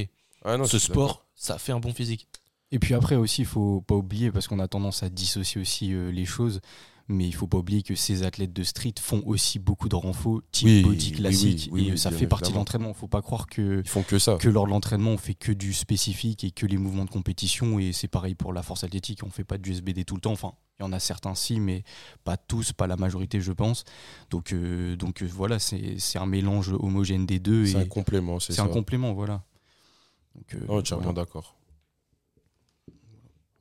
Ah 0.45 0.57
non, 0.57 0.65
ce 0.65 0.77
sport 0.77 1.25
ça 1.35 1.57
fait 1.57 1.71
un 1.71 1.79
bon 1.79 1.93
physique. 1.93 2.27
Et 2.71 2.77
puis 2.79 2.93
après 2.93 3.15
aussi, 3.15 3.41
il 3.41 3.47
faut 3.47 3.81
pas 3.81 3.95
oublier, 3.95 4.31
parce 4.31 4.47
qu'on 4.47 4.59
a 4.59 4.67
tendance 4.67 5.01
à 5.01 5.09
dissocier 5.09 5.59
aussi 5.59 5.93
euh, 5.93 6.11
les 6.11 6.25
choses, 6.25 6.61
mais 7.07 7.25
il 7.25 7.31
faut 7.31 7.47
pas 7.47 7.57
oublier 7.57 7.81
que 7.81 7.95
ces 7.95 8.21
athlètes 8.21 8.53
de 8.53 8.63
street 8.63 8.93
font 8.99 9.23
aussi 9.25 9.57
beaucoup 9.57 9.89
de 9.89 9.95
renfaux 9.95 10.43
type 10.51 10.67
Oui, 10.67 10.81
body 10.83 11.11
classique, 11.13 11.69
oui, 11.71 11.81
oui, 11.81 11.87
et 11.87 11.91
oui, 11.93 11.97
ça 11.97 12.11
fait 12.11 12.27
partie 12.27 12.51
de 12.51 12.57
l'entraînement. 12.57 12.93
faut 12.93 13.07
pas 13.07 13.23
croire 13.23 13.47
que, 13.47 13.81
Ils 13.83 13.89
font 13.89 14.03
que 14.03 14.19
ça. 14.19 14.35
que 14.35 14.49
lors 14.49 14.65
de 14.65 14.69
l'entraînement, 14.69 15.11
on 15.11 15.17
fait 15.17 15.33
que 15.33 15.51
du 15.51 15.73
spécifique 15.73 16.43
et 16.43 16.51
que 16.51 16.67
les 16.67 16.77
mouvements 16.77 17.05
de 17.05 17.09
compétition, 17.09 17.79
et 17.79 17.91
c'est 17.93 18.07
pareil 18.07 18.35
pour 18.35 18.53
la 18.53 18.61
force 18.61 18.83
athlétique, 18.83 19.23
on 19.23 19.31
fait 19.31 19.43
pas 19.43 19.57
du 19.57 19.71
SBD 19.71 20.05
tout 20.05 20.15
le 20.15 20.21
temps, 20.21 20.33
enfin, 20.33 20.53
il 20.79 20.83
y 20.83 20.85
en 20.85 20.93
a 20.93 20.99
certains 20.99 21.35
si, 21.35 21.59
mais 21.59 21.83
pas 22.23 22.37
tous, 22.37 22.71
pas 22.71 22.87
la 22.87 22.95
majorité 22.95 23.41
je 23.41 23.51
pense. 23.51 23.83
Donc, 24.29 24.53
euh, 24.53 24.95
donc 24.95 25.21
euh, 25.21 25.27
voilà, 25.31 25.59
c'est 25.59 25.99
c'est 25.99 26.17
un 26.19 26.25
mélange 26.25 26.69
homogène 26.71 27.25
des 27.25 27.39
deux, 27.39 27.65
C'est 27.65 27.75
un 27.75 27.85
complément, 27.85 28.39
c'est 28.39 28.53
c'est 28.53 28.61
ça. 28.61 28.63
un 28.63 28.69
complément, 28.69 29.13
voilà. 29.13 29.43
Donc, 30.35 30.55
euh, 30.55 30.65
Non, 30.67 30.77
entièrement 30.77 31.03
voilà. 31.05 31.21
d'accord. 31.23 31.55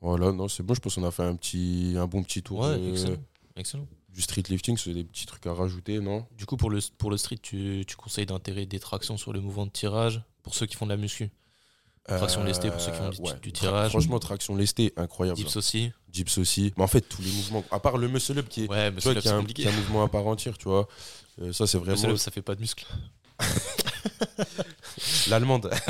Voilà, 0.00 0.30
non, 0.30 0.46
c'est 0.46 0.62
bon, 0.62 0.74
je 0.74 0.80
pense 0.80 0.94
qu'on 0.94 1.04
a 1.04 1.10
fait 1.10 1.24
un 1.24 1.34
petit 1.34 1.94
un 1.98 2.06
bon 2.06 2.22
petit 2.22 2.42
tour 2.42 2.60
Ouais, 2.60 2.80
excellent. 2.90 3.16
excellent. 3.56 3.86
du 4.10 4.22
street 4.22 4.44
lifting, 4.48 4.76
c'est 4.76 4.94
des 4.94 5.02
petits 5.04 5.26
trucs 5.26 5.44
à 5.46 5.52
rajouter, 5.54 5.98
non? 5.98 6.24
Du 6.36 6.46
coup 6.46 6.56
pour 6.56 6.70
le 6.70 6.78
pour 6.98 7.10
le 7.10 7.16
street 7.16 7.38
tu, 7.42 7.82
tu 7.86 7.96
conseilles 7.96 8.26
d'intégrer 8.26 8.64
des 8.66 8.78
tractions 8.78 9.16
sur 9.16 9.32
le 9.32 9.40
mouvement 9.40 9.66
de 9.66 9.72
tirage 9.72 10.22
pour 10.44 10.54
ceux 10.54 10.66
qui 10.66 10.76
font 10.76 10.86
de 10.86 10.92
la 10.92 10.96
muscu? 10.96 11.30
Traction 12.16 12.42
lestée 12.44 12.70
pour 12.70 12.80
ceux 12.80 12.90
qui 12.90 12.96
font 12.98 13.10
du- 13.10 13.40
du 13.40 13.52
tirage. 13.52 13.90
Franchement, 13.90 14.18
traction 14.18 14.56
lestée, 14.56 14.92
incroyable. 14.96 15.36
Dips 15.38 15.56
aussi. 15.56 15.92
Dips 16.08 16.38
aussi. 16.38 16.72
Mais 16.76 16.82
en 16.84 16.88
fait, 16.88 17.02
tous 17.02 17.20
les 17.22 17.30
mouvements, 17.30 17.64
à 17.70 17.78
part 17.80 17.98
le 17.98 18.08
muscle 18.08 18.38
up 18.38 18.48
qui 18.48 18.64
est, 18.64 18.68
Ouais 18.70 18.90
mais 18.90 18.96
tu 19.00 19.04
vois, 19.04 19.14
c'est 19.14 19.20
qui 19.20 19.28
est 19.28 19.30
un, 19.30 19.38
compliqué. 19.40 19.62
qui 19.62 19.68
est 19.68 19.70
un 19.72 19.76
mouvement 19.76 20.02
à 20.02 20.08
part 20.08 20.26
entière, 20.26 20.56
tu 20.58 20.68
vois. 20.68 20.88
Euh, 21.40 21.52
ça, 21.52 21.66
c'est 21.66 21.78
vraiment 21.78 21.92
muscle-up, 21.94 22.16
ça 22.16 22.30
fait 22.30 22.42
pas 22.42 22.54
de 22.54 22.60
muscle. 22.60 22.86
l'allemande. 25.28 25.70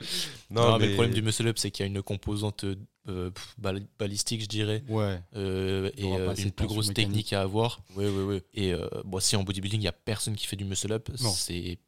Non, 0.52 0.78
mais... 0.78 0.88
le 0.88 0.94
problème 0.94 1.14
du 1.14 1.22
muscle 1.22 1.46
up, 1.46 1.58
c'est 1.58 1.70
qu'il 1.70 1.84
y 1.86 1.88
a 1.88 1.92
une 1.92 2.02
composante 2.02 2.64
euh, 3.08 3.30
bal- 3.58 3.86
balistique, 4.00 4.40
je 4.42 4.46
dirais, 4.46 4.82
Ouais. 4.88 5.20
euh, 5.36 5.90
et 5.96 6.04
euh, 6.12 6.34
une 6.34 6.50
plus 6.50 6.66
grosse 6.66 6.88
mécanique. 6.88 7.08
technique 7.10 7.32
à 7.34 7.42
avoir. 7.42 7.80
Oui, 7.94 8.06
oui, 8.06 8.22
oui. 8.24 8.42
Et 8.54 8.72
euh, 8.74 8.88
bon, 9.04 9.20
si 9.20 9.36
en 9.36 9.44
bodybuilding, 9.44 9.78
il 9.78 9.82
n'y 9.82 9.88
a 9.88 9.92
personne 9.92 10.34
qui 10.34 10.48
fait 10.48 10.56
du 10.56 10.64
muscle 10.64 10.90
up, 10.92 11.08
c'est 11.14 11.78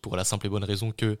pour 0.00 0.16
la 0.16 0.24
simple 0.24 0.46
et 0.46 0.48
bonne 0.48 0.64
raison 0.64 0.92
que 0.92 1.18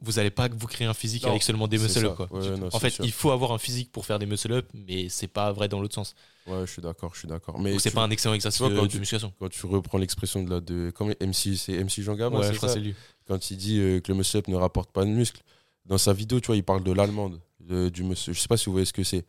vous 0.00 0.12
n'allez 0.12 0.30
pas 0.30 0.48
vous 0.48 0.66
créer 0.66 0.86
un 0.86 0.94
physique 0.94 1.22
Non, 1.24 1.30
avec 1.30 1.42
seulement 1.42 1.68
des 1.68 1.78
c'est 1.78 1.84
muscle 1.84 2.00
ça. 2.00 2.06
up. 2.06 2.16
Quoi. 2.16 2.28
Ouais, 2.32 2.48
ouais, 2.50 2.56
non, 2.58 2.68
en 2.72 2.78
fait, 2.78 2.90
sûr. 2.90 3.04
il 3.04 3.12
faut 3.12 3.30
avoir 3.30 3.52
un 3.52 3.58
physique 3.58 3.90
pour 3.92 4.04
faire 4.04 4.18
des 4.18 4.26
muscle 4.26 4.52
up, 4.52 4.68
mais 4.74 5.08
c'est 5.08 5.28
pas 5.28 5.52
vrai 5.52 5.68
dans 5.68 5.80
l'autre 5.80 5.94
sens. 5.94 6.14
Ouais, 6.46 6.66
je 6.66 6.72
suis 6.72 6.82
d'accord, 6.82 7.12
je 7.14 7.20
suis 7.20 7.28
d'accord. 7.28 7.58
Mais 7.60 7.78
c'est 7.78 7.90
pas 7.92 8.02
un 8.02 8.10
excellent 8.10 8.34
exercice 8.34 8.60
vois, 8.60 8.70
quand 8.74 8.82
de 8.82 8.86
tu- 8.88 8.98
musculation. 8.98 9.32
quand 9.38 9.48
tu 9.48 9.64
reprends 9.66 9.98
l'expression 9.98 10.42
de 10.42 10.50
la 10.50 10.60
de 10.60 10.90
comme 10.90 11.14
MC, 11.20 11.56
c'est 11.56 11.72
MC 11.82 12.02
Jean 12.02 12.14
Gabin, 12.16 12.38
ouais, 12.38 12.46
c'est 12.46 12.52
je 12.52 12.56
crois 12.58 12.68
c'est 12.68 12.80
lui. 12.80 12.94
quand 13.28 13.50
il 13.50 13.56
dit 13.56 13.78
euh, 13.78 14.00
que 14.00 14.10
le 14.10 14.18
muscle 14.18 14.36
up 14.38 14.48
ne 14.48 14.56
rapporte 14.56 14.90
pas 14.90 15.04
de 15.04 15.10
muscle, 15.10 15.40
dans 15.86 15.98
sa 15.98 16.12
vidéo, 16.12 16.40
tu 16.40 16.48
vois, 16.48 16.56
il 16.56 16.64
parle 16.64 16.82
de 16.82 16.92
l'allemande, 16.92 17.40
de- 17.60 17.88
du 17.88 18.02
muscle. 18.02 18.32
Je 18.34 18.38
sais 18.40 18.48
pas 18.48 18.56
si 18.56 18.66
vous 18.66 18.72
voyez 18.72 18.86
ce 18.86 18.92
que 18.92 19.04
c'est. 19.04 19.24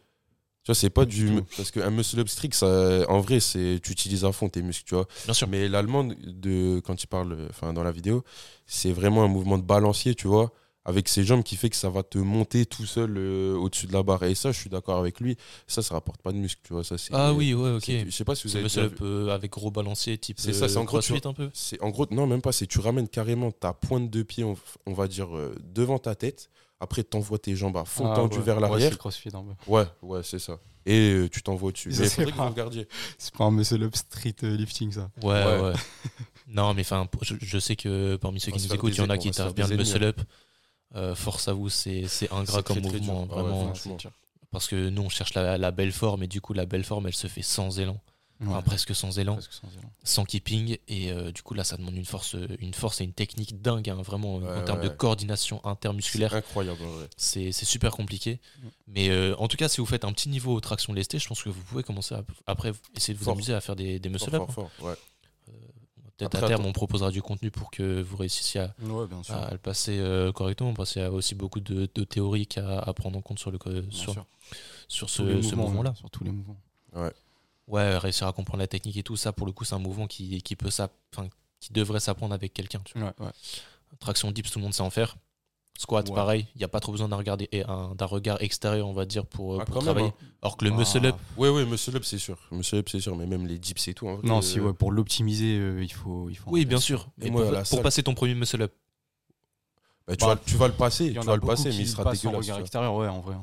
Tu 0.63 0.67
vois, 0.67 0.75
c'est 0.75 0.89
pas 0.89 1.05
Du 1.05 1.27
tout. 1.27 1.45
Parce 1.57 1.71
qu'un 1.71 1.89
muscle 1.89 2.19
up 2.19 2.29
strict, 2.29 2.55
ça, 2.55 3.05
en 3.09 3.19
vrai, 3.19 3.41
c'est 3.41 3.79
tu 3.83 3.91
utilises 3.91 4.23
à 4.23 4.31
fond 4.31 4.47
tes 4.47 4.61
muscles, 4.61 4.85
tu 4.87 4.95
vois. 4.95 5.07
Bien 5.25 5.33
sûr. 5.33 5.47
Mais 5.49 5.67
l'allemand, 5.67 6.05
de, 6.05 6.79
quand 6.79 7.03
il 7.03 7.07
parle 7.07 7.37
enfin, 7.49 7.73
dans 7.73 7.83
la 7.83 7.91
vidéo, 7.91 8.23
c'est 8.65 8.93
vraiment 8.93 9.23
un 9.23 9.27
mouvement 9.27 9.57
de 9.57 9.63
balancier, 9.63 10.15
tu 10.15 10.27
vois, 10.27 10.53
avec 10.85 11.09
ses 11.09 11.25
jambes 11.25 11.43
qui 11.43 11.57
fait 11.57 11.69
que 11.69 11.75
ça 11.75 11.89
va 11.89 12.01
te 12.01 12.17
monter 12.17 12.65
tout 12.65 12.85
seul 12.85 13.17
euh, 13.17 13.55
au-dessus 13.55 13.87
de 13.87 13.93
la 13.93 14.03
barre. 14.03 14.23
Et 14.23 14.35
ça, 14.35 14.53
je 14.53 14.59
suis 14.59 14.69
d'accord 14.69 14.97
avec 14.97 15.19
lui. 15.19 15.35
Ça, 15.67 15.81
ça 15.81 15.95
rapporte 15.95 16.21
pas 16.21 16.31
de 16.31 16.37
muscle, 16.37 16.61
tu 16.63 16.71
vois. 16.71 16.85
Ça, 16.85 16.97
c'est, 16.97 17.13
Ah 17.13 17.33
oui, 17.33 17.53
ouais, 17.53 17.71
ok. 17.71 17.91
Je 18.05 18.09
sais 18.09 18.23
pas 18.23 18.35
si 18.35 18.47
vous 18.47 18.55
avez 18.55 18.63
muscle 18.63 18.79
up 18.79 18.99
euh, 19.01 19.29
avec 19.29 19.51
gros 19.51 19.69
balancier 19.69 20.17
type 20.17 20.39
C'est 20.39 20.53
ça, 20.53 20.69
c'est 20.69 20.77
en 20.77 20.83
euh, 20.83 20.85
gros, 20.85 21.01
tu 21.01 21.13
un 21.13 21.33
peu. 21.33 21.49
C'est 21.53 21.81
en 21.81 21.89
gros, 21.89 22.07
non, 22.09 22.25
même 22.25 22.41
pas. 22.41 22.53
C'est 22.53 22.67
tu 22.67 22.79
ramènes 22.79 23.09
carrément 23.09 23.51
ta 23.51 23.73
pointe 23.73 24.09
de 24.09 24.23
pied, 24.23 24.43
on, 24.45 24.55
on 24.85 24.93
va 24.93 25.07
dire, 25.07 25.35
euh, 25.35 25.55
devant 25.73 25.99
ta 25.99 26.15
tête. 26.15 26.49
Après, 26.79 27.03
t'envoies 27.03 27.39
tes 27.39 27.55
jambes 27.55 27.77
à 27.77 27.85
fond 27.85 28.11
Ah, 28.11 28.15
tendues 28.15 28.37
ouais. 28.39 28.43
vers 28.43 28.59
l'arrière. 28.59 28.89
peu. 29.43 29.71
Ouais, 29.71 29.85
ouais, 30.01 30.21
c'est 30.23 30.39
ça. 30.39 30.57
Et 30.85 31.11
euh, 31.13 31.29
tu 31.29 31.41
t'envoies 31.41 31.71
dessus. 31.71 31.89
Mais 31.89 31.95
il 31.95 32.09
c'est 32.09 32.25
pas- 32.31 32.51
pas 33.37 33.45
un 33.45 33.51
muscle 33.51 33.81
up 33.83 33.95
street 33.95 34.35
euh, 34.43 34.57
lifting, 34.57 34.91
ça. 34.91 35.09
Ouais, 35.21 35.31
ouais. 35.45 35.61
Ouais. 35.61 35.73
non, 36.47 36.73
mais 36.73 36.81
enfin, 36.81 37.07
je, 37.21 37.35
je 37.41 37.57
sais 37.59 37.77
que 37.77 38.17
parmi 38.17 38.41
ceux 38.41 38.51
On 38.51 38.55
qui 38.57 38.67
nous 38.67 38.73
écoutent, 38.75 38.93
il 38.97 38.97
y 38.97 39.01
en 39.01 39.09
a 39.09 39.17
qui 39.17 39.31
taffent 39.31 39.55
bien 39.55 39.67
le 39.67 39.77
muscle 39.77 40.03
up. 40.03 40.19
Euh, 40.95 41.15
force 41.15 41.47
à 41.47 41.53
vous, 41.53 41.69
c'est 41.69 42.05
c'est 42.07 42.31
ingrat 42.31 42.61
comme 42.63 42.79
très, 42.81 42.89
très 42.89 42.99
mouvement. 42.99 43.27
Ah 43.31 43.35
ouais, 43.37 43.41
vraiment. 43.43 43.73
parce 44.51 44.67
que 44.67 44.89
nous, 44.89 45.01
on 45.03 45.09
cherche 45.09 45.33
la, 45.33 45.57
la 45.57 45.71
belle 45.71 45.91
forme, 45.93 46.21
et 46.23 46.27
du 46.27 46.39
coup, 46.41 46.53
la 46.53 46.65
belle 46.65 46.83
forme, 46.83 47.07
elle 47.07 47.15
se 47.15 47.27
fait 47.27 47.41
sans 47.41 47.79
élan. 47.79 47.99
Enfin, 48.45 48.61
presque 48.61 48.93
sans 48.93 49.19
élan, 49.19 49.35
presque 49.35 49.53
sans 49.53 49.67
élan. 49.69 49.89
sans 50.03 50.25
keeping. 50.25 50.77
Et 50.89 51.11
euh, 51.11 51.31
du 51.31 51.41
coup, 51.43 51.53
là, 51.53 51.63
ça 51.63 51.77
demande 51.77 51.95
une 51.95 52.03
force, 52.05 52.35
une 52.59 52.73
force 52.73 52.99
et 52.99 53.05
une 53.05 53.13
technique 53.13 53.61
dingue, 53.61 53.89
hein, 53.89 54.01
vraiment, 54.01 54.37
Ouais, 54.37 54.57
en 54.57 54.63
termes 54.65 54.81
de 54.81 54.89
coordination 54.89 55.61
C'est 55.63 55.69
intermusculaire. 55.69 56.33
incroyable, 56.33 56.83
en 56.83 56.89
vrai. 56.91 57.07
C'est 57.15 57.51
c'est 57.53 57.65
super 57.65 57.91
compliqué. 57.91 58.41
Mm. 58.61 58.67
Mais 58.87 59.09
euh, 59.09 59.35
en 59.37 59.47
tout 59.47 59.55
cas, 59.55 59.69
si 59.69 59.79
vous 59.79 59.85
faites 59.87 60.03
un 60.03 60.11
petit 60.11 60.27
niveau 60.29 60.59
traction 60.59 60.91
lestée, 60.93 61.19
je 61.19 61.27
pense 61.27 61.41
que 61.41 61.49
vous 61.49 61.61
pouvez 61.61 61.83
commencer 61.83 62.15
à, 62.15 62.23
après 62.47 62.73
essayer 62.97 63.13
de 63.13 63.19
vous 63.19 63.25
Fort. 63.25 63.33
amuser 63.35 63.53
à 63.53 63.61
faire 63.61 63.75
des, 63.77 63.99
des 63.99 64.09
muscle 64.09 64.29
Fort, 64.31 64.41
up. 64.41 64.51
fort, 64.51 64.71
fort, 64.77 64.87
ouais. 64.89 64.95
Peut-être 66.17 66.43
à 66.43 66.47
terme, 66.47 66.65
on 66.65 66.71
proposera 66.73 67.09
du 67.11 67.21
contenu 67.23 67.49
pour 67.49 67.71
que 67.71 68.01
vous 68.01 68.17
réussissiez 68.17 68.61
à, 68.61 68.75
Ouais, 68.83 69.07
bien 69.07 69.23
sûr. 69.23 69.33
à 69.35 69.51
le 69.51 69.57
passer 69.57 69.97
euh, 69.99 70.31
correctement, 70.31 70.73
parce 70.73 70.93
qu'il 70.93 71.01
y 71.01 71.05
a 71.05 71.11
aussi 71.11 71.33
beaucoup 71.33 71.59
de, 71.59 71.89
de 71.93 72.03
théoriques 72.03 72.57
à, 72.59 72.79
à 72.79 72.93
prendre 72.93 73.17
en 73.17 73.21
compte 73.21 73.39
sur, 73.39 73.49
le, 73.51 73.57
sur, 73.89 74.15
sur 74.87 75.09
ce, 75.09 75.41
ce 75.41 75.55
mouvement-là. 75.55 75.89
ouais, 75.89 75.95
Sur 75.95 76.09
tous 76.11 76.23
les 76.23 76.31
mouvements. 76.31 76.57
Ouais, 76.93 77.11
réussir 77.69 78.27
à 78.27 78.33
comprendre 78.33 78.59
la 78.59 78.67
technique 78.67 78.97
et 78.97 79.03
tout 79.03 79.15
ça, 79.15 79.31
pour 79.31 79.45
le 79.47 79.53
coup, 79.53 79.63
c'est 79.63 79.75
un 79.75 79.79
mouvement 79.79 80.07
qui, 80.07 80.41
qui 80.41 80.55
peut 80.55 80.69
qui 81.59 81.71
devrait 81.71 81.99
s'apprendre 82.01 82.33
avec 82.33 82.53
quelqu'un. 82.53 82.81
tu 82.83 82.97
vois. 82.99 83.13
Ouais, 83.19 83.25
ouais. 83.27 83.31
Traction 83.99 84.31
dips, 84.31 84.51
tout 84.51 84.59
le 84.59 84.63
monde 84.63 84.73
sait 84.73 84.81
en 84.81 84.89
faire. 84.89 85.15
Squat, 85.77 86.07
Ouais. 86.07 86.13
pareil, 86.13 86.47
il 86.55 86.59
n'y 86.59 86.63
a 86.63 86.67
pas 86.67 86.79
trop 86.79 86.91
besoin 86.91 87.09
d'un 87.09 87.15
regard, 87.15 87.35
d'un 87.37 88.05
regard 88.05 88.41
extérieur, 88.43 88.87
on 88.87 88.93
va 88.93 89.05
dire, 89.05 89.25
pour, 89.25 89.59
Ah, 89.61 89.65
pour 89.65 89.73
quand 89.73 89.81
même, 89.81 89.85
travailler. 89.85 90.09
hein. 90.09 90.25
Alors 90.43 90.57
que 90.57 90.65
le 90.65 90.71
Ah, 90.71 90.75
muscle 90.77 91.05
up, 91.05 91.15
Ouais, 91.37 91.49
ouais, 91.49 91.65
muscle 91.65 91.95
up, 91.95 92.03
c'est 92.03 92.19
sûr. 92.19 92.37
Muscle 92.51 92.75
up, 92.75 92.89
c'est 92.89 92.99
sûr. 92.99 93.15
Mais 93.15 93.25
même 93.25 93.47
les 93.47 93.57
dips 93.57 93.87
et 93.87 93.93
tout, 93.95 94.07
en 94.07 94.15
vrai. 94.17 94.27
Non, 94.27 94.37
euh, 94.37 94.41
si, 94.41 94.59
ouais, 94.59 94.73
pour 94.73 94.91
l'optimiser, 94.91 95.57
euh, 95.57 95.81
il 95.83 95.91
faut. 95.91 96.29
Il 96.29 96.35
faut 96.35 96.51
oui, 96.51 96.63
en 96.65 96.67
bien 96.67 96.79
sûr. 96.79 97.07
Et 97.21 97.25
Mais 97.25 97.29
moi, 97.31 97.45
pour, 97.45 97.65
salle- 97.65 97.81
passer 97.81 98.03
ton 98.03 98.13
premier 98.13 98.35
muscle 98.35 98.61
up, 98.61 98.73
bah, 100.07 100.15
tu, 100.15 100.19
Bah, 100.25 100.35
vas, 100.35 100.41
tu 100.45 100.57
vas 100.57 100.67
le 100.67 100.73
passer, 100.73 101.05
Il 101.05 101.09
y 101.11 101.13
tu 101.13 101.19
en 101.19 101.23
vas 101.23 101.31
a 101.33 101.35
le 101.37 101.41
passer, 101.41 101.63
beaucoup 101.69 101.69
mais 101.69 101.75
il 101.75 101.85
qui 101.85 101.91
sera 101.91 102.03
dégueulasse. 102.29 102.45
regard 102.45 102.59
extérieur, 102.59 102.93
ouais, 102.95 103.07
en 103.07 103.21
vrai. 103.21 103.35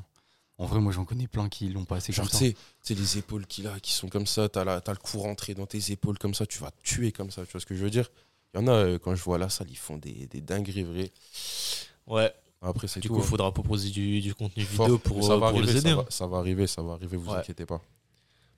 En 0.60 0.66
vrai, 0.66 0.78
moi, 0.78 0.92
j'en 0.92 1.06
connais 1.06 1.26
plein 1.26 1.48
qui 1.48 1.68
l'ont 1.70 1.86
passé 1.86 2.12
Genre, 2.12 2.28
comme 2.28 2.38
tu 2.38 2.54
sais, 2.82 2.94
les 2.94 3.16
épaules 3.18 3.46
qu'il 3.46 3.66
a, 3.66 3.80
qui 3.80 3.92
sont 3.92 4.08
comme 4.08 4.26
ça, 4.26 4.48
t'as 4.48 4.62
la- 4.64 4.80
t'as 4.82 4.92
le 4.92 4.98
coup 4.98 5.18
rentré 5.18 5.54
dans 5.54 5.66
tes 5.66 5.90
épaules 5.90 6.18
comme 6.18 6.34
ça, 6.34 6.44
tu 6.46 6.58
vas 6.58 6.70
te 6.70 6.82
tuer 6.82 7.12
comme 7.12 7.30
ça, 7.30 7.46
tu 7.46 7.52
vois 7.52 7.60
ce 7.62 7.66
que 7.66 7.74
je 7.74 7.82
veux 7.82 7.88
dire? 7.90 8.10
Il 8.54 8.60
y 8.60 8.62
en 8.62 8.66
a, 8.68 8.72
euh, 8.72 8.98
quand 8.98 9.14
je 9.14 9.22
vois 9.22 9.38
la 9.38 9.48
salle, 9.48 9.68
ils 9.70 9.76
font 9.78 9.96
des, 9.96 10.26
des 10.26 10.40
dingueries 10.42 10.82
vraies. 10.84 11.12
ouais. 12.06 12.32
Après, 12.62 12.88
c'est 12.88 13.00
Du 13.00 13.08
tout. 13.08 13.14
coup, 13.14 13.20
il 13.20 13.22
hein. 13.24 13.26
faudra 13.26 13.50
proposer 13.54 13.88
du, 13.88 14.20
du 14.20 14.34
contenu 14.34 14.62
Fort. 14.64 14.84
vidéo 14.84 14.98
pour, 14.98 15.24
ça 15.24 15.32
euh, 15.32 15.36
va 15.38 15.48
pour 15.50 15.58
arriver, 15.60 15.72
les 15.72 15.78
aider. 15.78 15.88
ça 15.88 15.94
hein. 15.94 15.96
va, 16.02 16.06
ça 16.10 16.26
va 16.26 16.36
arriver, 16.38 16.66
ça 16.66 16.82
va 16.82 16.92
arriver, 16.92 17.16
vous 17.16 17.30
Ouais. 17.30 17.38
inquiétez 17.38 17.64
pas. 17.64 17.80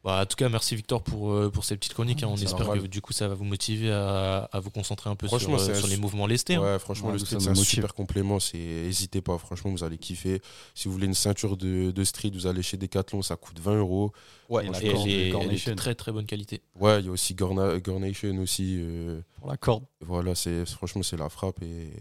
Bah, 0.04 0.20
en 0.22 0.26
tout 0.26 0.34
cas, 0.34 0.48
merci 0.48 0.74
Victor 0.74 1.00
pour, 1.04 1.30
euh, 1.32 1.48
pour 1.48 1.64
ces 1.64 1.76
petites 1.76 1.94
chroniques. 1.94 2.24
hein. 2.24 2.28
On 2.28 2.36
espère 2.36 2.66
que 2.72 2.86
du 2.88 3.00
coup, 3.00 3.12
ça 3.12 3.28
va 3.28 3.34
vous 3.34 3.44
motiver 3.44 3.92
à, 3.92 4.48
à 4.50 4.58
vous 4.58 4.70
concentrer 4.70 5.08
un 5.08 5.14
peu 5.14 5.28
sur, 5.28 5.36
euh, 5.54 5.70
un 5.70 5.74
sur 5.74 5.86
les 5.86 5.96
mouvements 5.96 6.26
lestés. 6.26 6.56
hein. 6.56 6.60
Ouais, 6.62 6.78
franchement, 6.80 7.08
Ouais, 7.08 7.12
le 7.12 7.18
street, 7.20 7.36
ça 7.36 7.40
c'est 7.40 7.46
un 7.50 7.54
motive. 7.54 7.66
super 7.66 7.94
complément. 7.94 8.40
C'est, 8.40 8.58
n'hésitez 8.58 9.20
pas, 9.20 9.38
franchement, 9.38 9.70
vous 9.70 9.84
allez 9.84 9.98
kiffer. 9.98 10.42
Si 10.74 10.88
vous 10.88 10.92
voulez 10.94 11.06
une 11.06 11.14
ceinture 11.14 11.56
de, 11.56 11.92
de 11.92 12.04
street, 12.04 12.30
vous 12.34 12.48
allez 12.48 12.62
chez 12.62 12.76
Decathlon, 12.76 13.22
ça 13.22 13.36
coûte 13.36 13.60
20 13.60 13.76
euros. 13.78 14.12
Ouais, 14.48 14.66
Et 14.66 14.70
la 14.70 14.82
et 14.82 14.86
elle 15.30 15.52
est, 15.52 15.68
est 15.68 15.74
très 15.76 15.94
très 15.94 16.10
bonne 16.10 16.26
qualité. 16.26 16.62
Ouais, 16.80 16.98
il 16.98 17.06
y 17.06 17.08
a 17.08 17.12
aussi 17.12 17.34
Gorna, 17.34 17.78
Gornation 17.78 18.36
aussi. 18.38 18.78
euh, 18.80 19.20
Pour 19.38 19.48
la 19.48 19.56
corde. 19.56 19.84
voilà, 20.00 20.34
c'est, 20.34 20.66
franchement, 20.66 21.04
c'est 21.04 21.16
la 21.16 21.28
frappe. 21.28 21.62
Et 21.62 21.92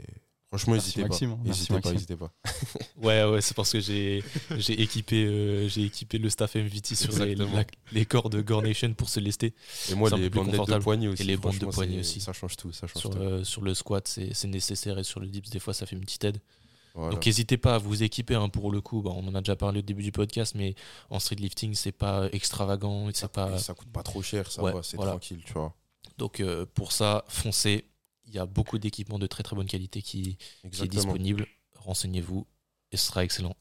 franchement, 0.51 0.74
Merci, 0.74 0.88
n'hésitez 1.00 1.01
Maxime, 1.03 1.29
pas. 1.29 1.36
hein. 1.36 1.39
N'hésitez 1.46 1.67
pas, 1.67 1.74
Maxime. 1.75 1.93
n'hésitez 1.93 2.15
pas. 2.17 2.31
Ouais, 3.01 3.24
ouais, 3.24 3.41
c'est 3.41 3.55
parce 3.55 3.72
que 3.72 3.79
j'ai 3.79 4.24
j'ai 4.58 4.79
équipé, 4.79 5.25
euh, 5.25 5.67
j'ai 5.67 5.84
équipé 5.84 6.20
le 6.20 6.29
staff 6.29 6.53
MVT 6.55 6.93
sur 6.96 7.17
les, 7.25 7.34
la- 7.36 7.65
les 7.91 8.05
corps 8.05 8.29
de 8.29 8.41
Gornation 8.41 8.93
pour 8.93 9.10
se 9.10 9.20
lester. 9.20 9.55
Et 9.89 9.96
moi, 9.96 10.10
les 10.12 10.29
bandelettes 10.29 10.67
de 10.67 10.77
poignet 10.77 11.08
aussi. 11.08 11.24
Et 11.24 11.25
les 11.25 11.38
bandes 11.38 11.58
de 11.58 11.72
c'est- 11.72 12.00
aussi. 12.00 12.22
Ça 12.22 12.31
change 12.34 12.58
tout, 12.58 12.72
ça 12.72 12.86
change 12.86 13.01
Sur, 13.01 13.10
tout. 13.10 13.17
euh, 13.17 13.43
sur 13.43 13.62
le 13.63 13.74
squat, 13.74 14.08
c'est 14.08 14.34
c'est 14.36 14.48
nécessaire 14.48 15.00
et 15.00 15.03
sur 15.03 15.20
le 15.20 15.25
dips, 15.27 15.50
des 15.50 15.58
fois, 15.60 15.74
ça 15.74 15.86
fait 15.88 15.96
une 15.96 16.01
petite 16.03 16.24
aide. 16.25 16.39
Voilà. 16.93 17.12
Donc 17.13 17.25
n'hésitez 17.25 17.58
pas 17.58 17.75
à 17.75 17.77
vous 17.79 18.03
équiper 18.03 18.36
hein, 18.36 18.50
pour 18.50 18.70
le 18.72 18.81
coup. 18.81 19.01
Bah, 19.01 19.12
on 19.15 19.25
en 19.27 19.34
a 19.34 19.39
déjà 19.41 19.55
parlé 19.55 19.79
au 19.79 19.81
début 19.81 20.03
du 20.03 20.12
podcast, 20.12 20.53
mais 20.55 20.75
en 21.10 21.20
street 21.20 21.38
lifting, 21.38 21.74
c'est 21.74 21.91
pas 21.93 22.27
extravagant. 22.34 23.08
ça, 23.08 23.12
C'est 23.13 23.31
pas... 23.31 23.58
ça 23.58 23.74
coûte 23.74 23.88
pas 23.91 24.03
trop 24.03 24.22
cher, 24.22 24.51
ça 24.51 24.62
Ouais, 24.62 24.74
va, 24.74 24.84
c'est 24.84 24.98
voilà. 24.98 25.12
tranquille, 25.13 25.41
tu 25.46 25.53
vois. 25.53 25.74
Donc 26.17 26.39
euh, 26.41 26.65
pour 26.74 26.91
ça, 26.91 27.24
foncez. 27.29 27.86
Il 28.32 28.38
y 28.38 28.40
a 28.40 28.46
beaucoup 28.46 28.80
d'équipements 28.80 29.20
de 29.20 29.28
très 29.28 29.44
très 29.44 29.58
bonne 29.58 29.68
qualité 29.68 30.02
qui, 30.02 30.38
qui 30.72 30.84
est 30.84 30.88
disponible. 30.88 31.48
Renseignez-vous 31.76 32.48
et 32.92 32.98
ce 32.98 33.08
sera 33.08 33.26
excellent. 33.26 33.56